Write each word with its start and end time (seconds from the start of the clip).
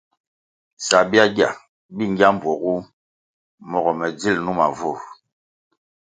Sabyagya 0.87 1.47
bi 1.95 2.03
ngya 2.11 2.27
mbpuogu 2.35 2.75
mogo 3.69 3.91
me 3.99 4.07
dzil 4.17 4.37
numa 4.41 4.65
vur. 4.77 4.97